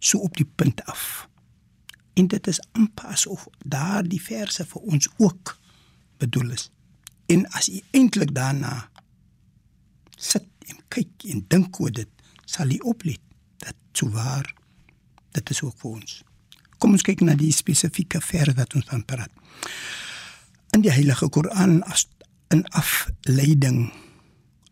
so 0.00 0.18
op 0.18 0.36
die 0.36 0.48
punt 0.54 0.84
af. 0.84 1.28
En 2.12 2.26
dit 2.26 2.46
is 2.46 2.60
amper 2.72 3.12
asof 3.14 3.46
daardie 3.64 4.20
verse 4.22 4.64
vir 4.66 4.80
ons 4.80 5.08
ook 5.16 5.58
bedoel 6.18 6.56
is. 6.56 6.70
En 7.30 7.46
as 7.56 7.68
u 7.68 7.80
eintlik 7.90 8.34
daarna 8.34 8.88
sit 10.16 10.48
en 10.66 10.80
kyk 10.88 11.28
en 11.32 11.44
dink 11.48 11.80
oor 11.80 11.92
dit, 11.92 12.08
sal 12.44 12.72
u 12.72 12.78
oplet 12.92 13.20
dat 13.62 13.76
so 13.92 14.10
waar 14.10 14.48
dit 15.36 15.50
is 15.50 15.62
ook 15.62 15.76
vir 15.78 15.90
ons. 15.90 16.20
Kom 16.80 16.96
ons 16.96 17.04
kyk 17.06 17.22
na 17.24 17.36
die 17.38 17.52
spesifieke 17.54 18.20
vers 18.24 18.56
wat 18.58 18.74
ons 18.74 18.88
van 18.90 19.04
praat. 19.04 19.32
In 20.74 20.82
die 20.82 20.92
Heilige 20.92 21.28
Koran 21.28 21.82
as 21.82 22.06
'n 22.50 22.64
afleiding 22.74 23.92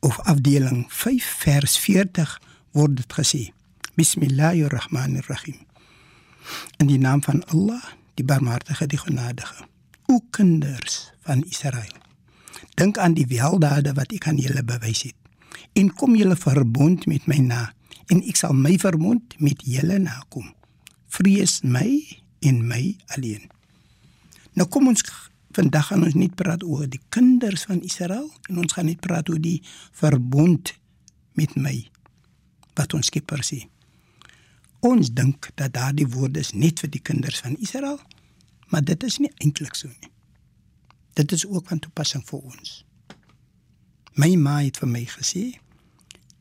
of 0.00 0.20
afdeling 0.20 0.86
5 0.92 1.24
vers 1.24 1.78
40 1.78 2.40
word 2.72 2.96
dit 2.96 3.12
gesê: 3.12 3.52
Bismillahirrahmanirrahim. 3.96 5.56
In 6.76 6.86
die 6.90 6.98
naam 7.00 7.22
van 7.24 7.40
Allah, 7.48 7.80
die 8.14 8.24
Barmhartige, 8.24 8.86
die 8.86 8.98
Genadige. 9.00 9.64
O 10.06 10.20
kinders 10.30 11.12
van 11.24 11.40
Israel, 11.48 11.94
dink 12.74 12.98
aan 12.98 13.14
die 13.16 13.24
weldade 13.26 13.94
wat 13.96 14.10
ek 14.12 14.26
aan 14.28 14.36
julle 14.36 14.60
bewys 14.68 15.06
het 15.08 15.16
en 15.80 15.88
kom 15.96 16.12
julle 16.12 16.36
verbond 16.36 17.06
met 17.08 17.24
my 17.24 17.38
na 17.40 17.62
en 18.12 18.20
ek 18.20 18.36
sal 18.36 18.52
my 18.52 18.74
verbond 18.76 19.32
met 19.40 19.64
julle 19.64 19.96
nakom 20.02 20.50
vrees 21.16 21.62
my 21.64 21.88
en 22.44 22.58
my 22.68 22.82
alleen. 23.16 23.48
Nou 24.60 24.66
kom 24.68 24.90
ons 24.92 25.06
vandag 25.56 25.88
gaan 25.88 26.04
ons 26.04 26.18
nie 26.20 26.28
praat 26.28 26.66
oor 26.68 26.84
die 26.84 27.00
kinders 27.08 27.64
van 27.70 27.80
Israel 27.80 28.28
en 28.50 28.60
ons 28.60 28.76
gaan 28.76 28.90
nie 28.92 29.00
praat 29.00 29.32
oor 29.32 29.40
die 29.40 29.62
verbond 29.96 30.74
met 31.32 31.56
my 31.56 31.78
wat 32.76 32.92
ons 32.92 33.08
Skepper 33.08 33.40
sê. 33.40 33.62
Ons 34.86 35.10
dink 35.10 35.48
dat 35.58 35.72
daardie 35.74 36.06
woorde 36.06 36.38
is 36.44 36.52
net 36.54 36.78
vir 36.82 36.90
die 36.94 37.02
kinders 37.02 37.40
van 37.42 37.56
Israel, 37.58 37.98
maar 38.70 38.84
dit 38.86 39.02
is 39.06 39.18
nie 39.18 39.32
eintlik 39.42 39.74
so 39.74 39.90
nie. 39.90 40.12
Dit 41.18 41.32
is 41.32 41.46
ook 41.46 41.72
van 41.72 41.80
toepassing 41.82 42.22
vir 42.28 42.44
ons. 42.44 42.74
My 44.20 44.34
ma 44.38 44.60
het 44.62 44.78
vir 44.78 44.90
my 44.92 45.02
gesê 45.10 45.46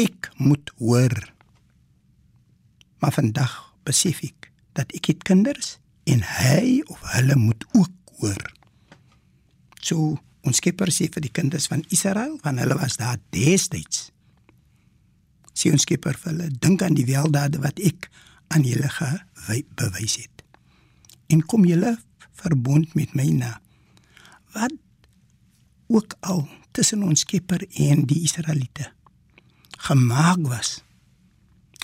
ek 0.00 0.30
moet 0.40 0.72
hoor. 0.78 1.16
Maar 3.02 3.12
vandag 3.18 3.56
besef 3.84 4.22
ek 4.24 4.48
dat 4.78 4.94
ek 4.96 5.12
het 5.12 5.26
kinders 5.28 5.76
en 6.08 6.24
hy 6.24 6.80
of 6.88 7.02
hulle 7.12 7.36
moet 7.36 7.66
ook 7.74 8.14
hoor. 8.22 8.46
So 9.84 10.16
ons 10.46 10.62
Skepper 10.62 10.88
sê 10.94 11.10
vir 11.12 11.26
die 11.26 11.34
kinders 11.34 11.68
van 11.68 11.84
Israel, 11.92 12.38
van 12.40 12.62
hulle 12.62 12.78
was 12.80 12.96
daar 12.96 13.20
destyds. 13.34 14.08
Sê 15.60 15.72
ons 15.74 15.82
Skepper 15.84 16.16
vir 16.16 16.32
hulle, 16.32 16.48
dink 16.64 16.82
aan 16.82 16.96
die 16.96 17.04
weldade 17.08 17.60
wat 17.60 17.80
ek 17.84 18.08
aan 18.54 18.64
julle 18.64 18.88
bewys 19.76 20.16
het. 20.22 20.44
En 21.28 21.42
kom 21.44 21.66
julle 21.68 21.98
verbond 22.40 22.94
met 22.96 23.12
my 23.14 23.28
na. 23.36 23.58
Wat 24.54 24.72
ook 25.92 26.16
al 26.20 26.46
tussen 26.72 27.02
ons 27.02 27.26
Skepper 27.26 27.66
en 27.76 28.06
die 28.08 28.22
Israeliete 28.24 28.88
gemaak 29.80 30.40
was. 30.48 30.80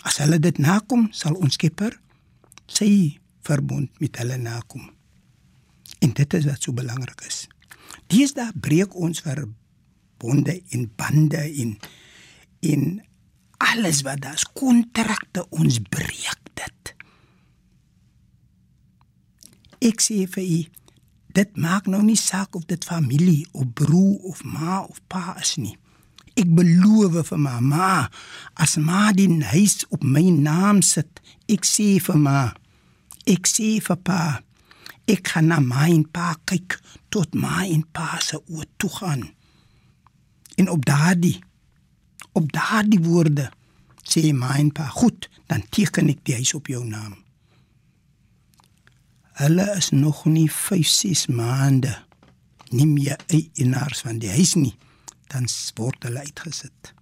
As 0.06 0.21
hulle 0.22 0.39
dit 0.41 0.59
nakom, 0.62 1.09
sal 1.12 1.37
ons 1.37 1.59
Skepper 1.59 1.99
sy 2.67 3.19
verbond 3.47 3.91
met 4.03 4.17
hulle 4.21 4.39
nakom. 4.41 4.89
En 6.03 6.12
dit 6.17 6.34
is 6.39 6.49
wat 6.49 6.62
so 6.62 6.75
belangrik 6.77 7.22
is. 7.27 7.45
Deesdae 8.11 8.53
breek 8.62 8.95
ons 8.95 9.22
verbonde 9.25 10.61
en 10.75 10.89
bande 10.97 11.43
in 11.53 11.77
in 12.65 13.03
alles 13.77 14.01
wat 14.03 14.23
daas 14.25 14.45
kontrakte 14.57 15.45
ons 15.53 15.79
breek 15.93 16.41
dit. 16.57 16.93
Ek 19.85 20.01
sê 20.01 20.25
vir 20.33 20.45
u 20.45 20.61
dit 21.37 21.59
maak 21.61 21.85
nou 21.93 22.01
nie 22.01 22.17
saak 22.17 22.57
of 22.57 22.65
dit 22.65 22.85
familie 22.89 23.45
of 23.53 23.69
broer 23.77 24.31
of 24.33 24.41
ma 24.45 24.81
of 24.89 25.03
pa 25.13 25.37
is 25.43 25.59
nie. 25.61 25.77
Ek 26.37 26.49
beloof 26.49 27.21
vir 27.29 27.41
mamma 27.41 28.09
as 28.57 28.79
ma 28.81 29.11
die 29.13 29.29
huis 29.53 29.85
op 29.93 30.05
my 30.05 30.25
naam 30.33 30.81
sit 30.81 31.21
Ek 31.47 31.63
sê 31.63 32.01
vir 32.03 32.17
ma, 32.19 32.41
ek 33.31 33.47
sê 33.47 33.77
vir 33.79 33.99
pa, 34.03 34.41
ek 35.07 35.29
gaan 35.31 35.53
na 35.53 35.61
my 35.63 35.93
en 35.93 36.03
pa 36.11 36.33
kyk 36.43 36.75
tot 37.15 37.37
my 37.39 37.69
en 37.71 37.85
pa 37.95 38.17
se 38.19 38.41
oë 38.41 38.67
toe 38.83 38.91
gaan. 38.97 39.23
En 40.59 40.73
op 40.73 40.83
daardie 40.89 41.37
op 42.37 42.51
daardie 42.53 42.99
woorde 43.01 43.47
sê 44.06 44.33
my 44.33 44.55
en 44.61 44.72
pa, 44.75 44.89
goed, 44.94 45.28
dan 45.50 45.65
teken 45.75 46.11
ek 46.12 46.22
die 46.27 46.39
huis 46.39 46.55
op 46.55 46.71
jou 46.71 46.83
naam. 46.87 47.17
Hulle 49.37 49.67
is 49.77 49.91
nog 49.93 50.25
nie 50.25 50.49
5, 50.50 50.87
6 50.89 51.27
maande 51.37 51.93
nie 52.71 52.87
meer 52.89 53.21
eienaars 53.31 54.00
van 54.06 54.19
die 54.22 54.33
huis 54.33 54.55
nie, 54.59 54.75
dan 55.31 55.47
word 55.77 56.06
hulle 56.09 56.25
uitgesit. 56.25 56.95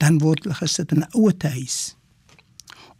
Dan 0.00 0.18
word 0.20 0.44
hulle 0.44 0.58
gesit 0.58 0.92
in 0.92 1.04
'n 1.04 1.12
ouer 1.14 1.36
huis 1.54 1.96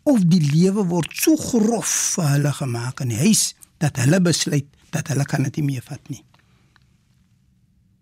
of 0.03 0.23
die 0.25 0.41
lewe 0.41 0.85
word 0.89 1.13
so 1.13 1.37
grof 1.37 1.91
vir 2.17 2.29
hulle 2.35 2.53
gemaak 2.53 3.01
in 3.05 3.13
die 3.13 3.21
huis 3.21 3.55
dat 3.79 3.97
hulle 4.01 4.21
besluit 4.21 4.67
dat 4.91 5.09
hulle 5.13 5.25
kan 5.25 5.43
dit 5.47 5.61
nie 5.61 5.67
meer 5.75 5.85
vat 5.87 6.09
nie. 6.09 6.25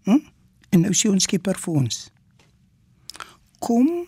Hm? 0.06 0.22
En 0.70 0.80
nou 0.80 0.94
sien 0.94 1.12
ons 1.12 1.24
skieper 1.24 1.58
vir 1.58 1.74
ons. 1.74 1.98
Kom 3.58 4.06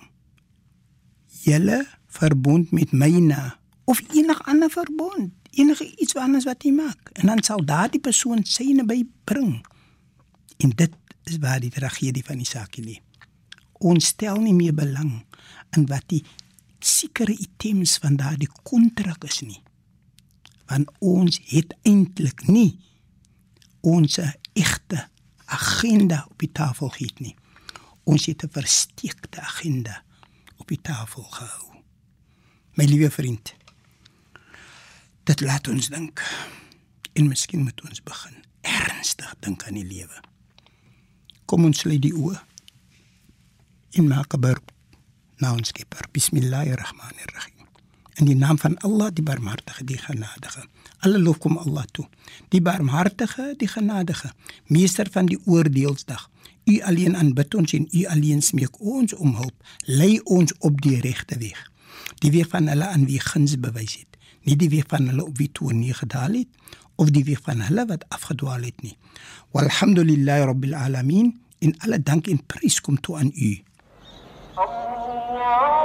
julle 1.51 1.81
verbond 2.07 2.71
met 2.71 2.93
my 2.93 3.11
na 3.23 3.59
of 3.91 4.03
enige 4.15 4.43
ander 4.47 4.71
verbond, 4.71 5.33
enige 5.51 5.87
iets 5.97 6.15
anders 6.17 6.47
wat 6.47 6.63
jy 6.63 6.73
maak 6.75 7.11
en 7.19 7.31
dan 7.33 7.43
sal 7.43 7.65
daardie 7.67 8.01
persoon 8.03 8.45
syne 8.47 8.85
by 8.87 9.03
bring. 9.27 9.59
En 10.63 10.71
dit 10.77 10.93
is 11.31 11.39
waar 11.43 11.61
die 11.63 11.73
tragedie 11.75 12.25
van 12.25 12.39
die 12.39 12.47
saak 12.47 12.79
lê. 12.79 13.01
Ons 13.81 14.13
stel 14.15 14.39
nie 14.45 14.55
meer 14.55 14.77
belang 14.77 15.25
in 15.77 15.87
wat 15.91 16.07
die 16.13 16.23
sekere 16.81 17.35
items 17.35 17.97
van 18.03 18.19
daardie 18.21 18.51
kontrak 18.63 19.25
is 19.29 19.41
nie. 19.43 19.61
Want 20.71 20.91
ons 21.03 21.41
het 21.51 21.75
eintlik 21.83 22.47
nie 22.49 22.79
ons 23.81 24.21
egte 24.53 25.07
agenda 25.51 26.27
op 26.31 26.39
die 26.39 26.53
tafel 26.53 26.93
gehad 26.95 27.21
nie. 27.25 27.35
Ons 28.05 28.27
het 28.27 28.45
'n 28.45 28.53
versteekte 28.53 29.41
agenda 29.41 30.03
op 30.61 30.69
die 30.69 30.81
tafel 30.81 31.23
gehou. 31.23 31.83
My 32.77 32.85
liewe 32.85 33.11
vriend, 33.11 33.55
dit 35.25 35.41
laat 35.41 35.69
ons 35.69 35.89
dink. 35.89 36.23
En 37.13 37.29
miskien 37.29 37.65
moet 37.67 37.81
ons 37.83 38.03
begin 38.03 38.37
ernstig 38.61 39.33
dink 39.41 39.65
aan 39.67 39.79
die 39.81 39.87
lewe. 39.87 40.21
Kom 41.51 41.65
ons 41.67 41.83
lê 41.89 41.97
die 41.99 42.15
oë 42.15 42.39
in 43.99 44.07
maak 44.07 44.35
'n 44.35 44.41
beroep 44.41 44.71
na 45.41 45.53
ons 45.53 45.69
Skepper. 45.69 46.07
Bismillahirrahmanirrahim. 46.13 47.67
In 48.21 48.27
die 48.27 48.37
naam 48.37 48.59
van 48.59 48.79
Allah, 48.79 49.09
die 49.13 49.23
Barmhartige, 49.23 49.85
die 49.85 49.99
Genadige. 49.99 50.67
Alle 50.99 51.19
lof 51.19 51.39
kom 51.39 51.57
Allah 51.59 51.85
toe. 51.93 52.09
Die 52.49 52.61
Barmhartige, 52.61 53.55
die 53.57 53.69
Genadige, 53.69 54.33
meester 54.67 55.09
van 55.11 55.27
die 55.27 55.39
oordeelsdag. 55.45 56.31
U 56.65 56.81
alleen 56.83 57.17
aanbid 57.17 57.55
ons 57.55 57.73
en 57.73 57.89
u 57.91 58.05
alleen 58.05 58.43
smeek 58.43 58.81
ons 58.81 59.15
om 59.15 59.35
hulp. 59.35 59.57
Lei 59.87 60.21
ons 60.25 60.55
op 60.59 60.81
die 60.81 61.01
regte 61.01 61.39
weg. 61.39 61.59
Die 62.21 62.31
weg 62.31 62.49
van 62.49 62.69
hulle 62.69 62.87
aan 62.87 63.07
wie 63.09 63.21
guns 63.21 63.57
bewys 63.61 63.97
het. 63.97 64.19
Nie 64.45 64.57
die 64.57 64.69
weg 64.69 64.85
van 64.89 65.09
hulle 65.09 65.25
op 65.25 65.39
wie 65.39 65.51
toe 65.53 65.73
nie 65.73 65.95
gedaal 65.95 66.33
het 66.33 66.49
of 67.01 67.11
die 67.11 67.25
weg 67.25 67.41
van 67.43 67.61
hulle 67.65 67.87
wat 67.89 68.05
afgedwaal 68.09 68.63
het 68.69 68.83
nie. 68.85 68.97
Walhamdulillahi 69.57 70.45
rabbil 70.53 70.75
alamin. 70.75 71.33
In 71.59 71.75
alle 71.85 72.03
dank 72.03 72.27
en 72.27 72.45
prys 72.47 72.81
kom 72.81 73.01
toe 73.01 73.17
aan 73.17 73.33
u. 73.35 73.53
Allah 74.55 75.80